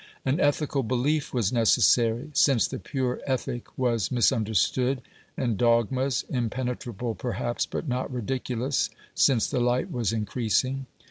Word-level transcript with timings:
An 0.25 0.39
ethical 0.39 0.81
belief 0.81 1.31
was 1.31 1.53
necessary, 1.53 2.31
since 2.33 2.67
the 2.67 2.79
pure 2.79 3.21
ethic 3.27 3.77
was 3.77 4.09
misunderstood, 4.09 5.03
and 5.37 5.59
dogmas, 5.59 6.25
impenetrable 6.27 7.13
perhaps 7.13 7.67
but 7.67 7.87
not 7.87 8.11
ridiculous, 8.11 8.89
since 9.13 9.47
the 9.47 9.59
light 9.59 9.91
was 9.91 10.11
increasing. 10.11 10.87